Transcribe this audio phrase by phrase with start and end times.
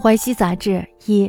[0.00, 1.28] 淮西杂志一，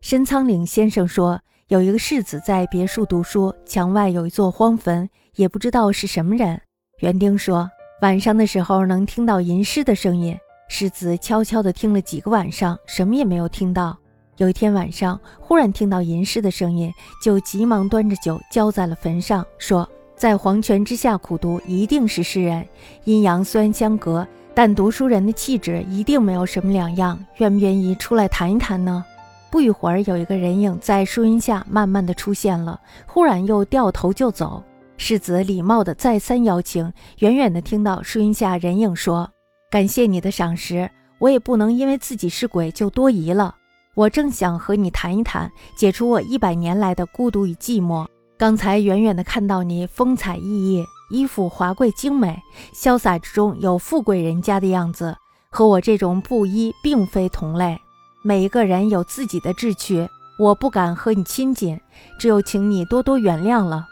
[0.00, 5.06] 申仓岭先生说，有一个世子在别墅读书，墙外有一座荒坟，
[5.36, 6.58] 也不知道是什么人。
[7.00, 7.70] 园丁说，
[8.00, 10.34] 晚上的时候能听到吟诗的声音。
[10.70, 13.94] 世子悄悄地听了几个晚上，什么也没有听到。
[14.38, 16.90] 有一天晚上，忽然听到吟诗的声音，
[17.22, 19.86] 就急忙端着酒浇在了坟上，说，
[20.16, 22.66] 在黄泉之下苦读，一定是诗人。
[23.04, 24.26] 阴阳虽然相隔。
[24.54, 29.04] 但读书人的气质一定没有什么两样，愿不愿意出来谈一谈呢？
[29.50, 34.62] 不一会儿，有一个人影在树荫下慢慢的出现了，忽然又掉头就走。
[34.98, 39.30] 世子礼貌的再三邀请，远远的听到树荫下人影说
[39.70, 43.54] ：“感谢你的赏识，我也不能因为自己是鬼就多疑了。
[43.94, 48.06] 我正想和你谈一谈，解除我一百年来的孤独与寂寞。
[48.38, 52.42] 刚才远远的看到你风采奕奕。”衣服华贵精美，
[52.74, 55.14] 潇洒之中有富贵人家的样子，
[55.50, 57.78] 和我这种布衣并非同类。
[58.22, 60.08] 每一个人有自己的志趣，
[60.38, 61.78] 我不敢和你亲近，
[62.18, 63.86] 只有请你多多原谅了。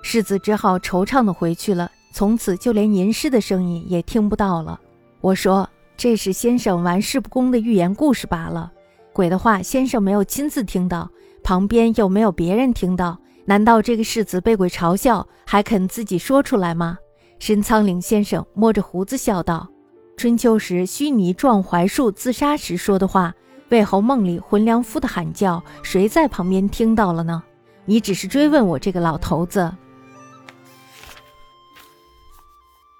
[0.00, 4.78] 世子只好惆怅地回去了，从此就连吟诗的声音也听不到了。
[5.20, 8.70] 我说这是先生玩世不恭的寓言故事罢了，
[9.12, 11.10] 鬼的话先生没有亲自听到，
[11.42, 13.18] 旁边又没有别人听到。
[13.50, 16.96] 难道这个世子被鬼嘲笑，还肯自己说出来吗？
[17.40, 19.66] 申仓岭先生摸着胡子笑道
[20.16, 23.34] ：“春秋时须弥撞槐树自杀时说的话，
[23.70, 27.42] 魏侯梦里浑良夫的喊叫，谁在旁边听到了呢？
[27.86, 29.74] 你只是追问我这个老头子。”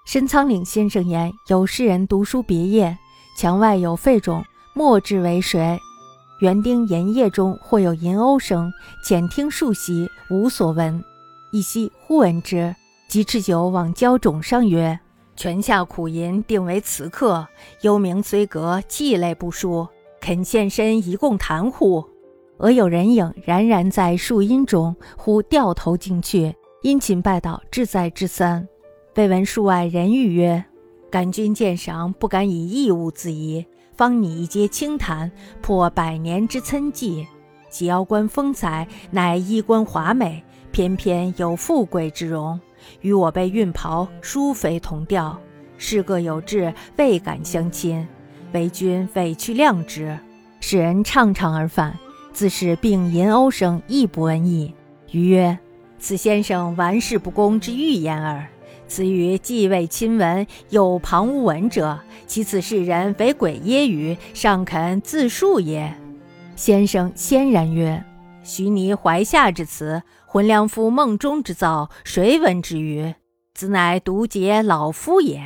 [0.03, 2.97] 申仓岭先生言：“有诗人读书别业，
[3.37, 4.43] 墙外有废冢，
[4.73, 5.79] 莫知为谁。”
[6.41, 11.03] 园丁檐叶中或有吟鸥声，浅听数息，无所闻。
[11.51, 12.75] 一夕忽闻之，
[13.07, 14.99] 即持酒往交冢上曰
[15.37, 17.47] ：“泉下苦吟，定为此客。
[17.81, 19.87] 幽冥虽隔，寂泪不输，
[20.19, 22.03] 肯现身一共谈乎？”
[22.57, 28.67] 俄有人影冉冉在树荫中，忽掉头径去，殷勤拜倒，志在之三。
[29.15, 30.65] 未闻树外人语曰
[31.11, 33.63] ：“感君鉴赏，不敢以异物自疑。”
[34.01, 35.31] 方你一阶清谈，
[35.61, 37.27] 破百年之参记。
[37.69, 42.59] 及腰冠风采，乃衣冠华美，偏偏有富贵之容，
[43.01, 45.39] 与我被运袍殊非同调。
[45.77, 48.07] 事各有志，未敢相亲，
[48.53, 50.17] 为君委屈谅之。
[50.61, 51.95] 使人怅怅而返，
[52.33, 54.73] 自是并吟欧声，亦不闻矣。
[55.11, 55.59] 余曰：
[55.99, 58.49] 此先生玩世不恭之预言耳。
[58.91, 61.97] 此语既未亲闻，有旁无闻者，
[62.27, 63.87] 其此世人为鬼耶？
[63.87, 65.95] 语，尚肯自述也。
[66.57, 68.03] 先生先然曰
[68.43, 73.15] ：“许你怀下之词，浑良夫梦中之造，谁闻之于？
[73.53, 75.41] 子乃独解老夫也。”